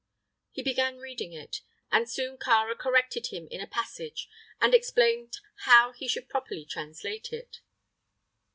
[0.49, 4.27] He began reading it, and soon Kāra corrected him in a passage
[4.59, 7.61] and explained how he should properly translate it.